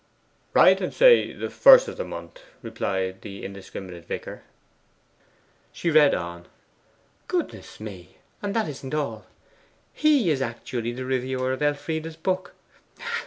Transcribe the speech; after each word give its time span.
'Write, 0.55 0.81
and 0.81 0.95
say 0.95 1.31
the 1.31 1.47
first 1.47 1.87
of 1.87 1.95
the 1.95 2.03
month,' 2.03 2.41
replied 2.63 3.21
the 3.21 3.45
indiscriminate 3.45 4.03
vicar. 4.07 4.41
She 5.71 5.91
read 5.91 6.15
on, 6.15 6.47
'Goodness 7.27 7.79
me 7.79 8.17
and 8.41 8.55
that 8.55 8.67
isn't 8.67 8.95
all. 8.95 9.27
He 9.93 10.31
is 10.31 10.41
actually 10.41 10.91
the 10.93 11.05
reviewer 11.05 11.53
of 11.53 11.61
Elfride's 11.61 12.15
book. 12.15 12.55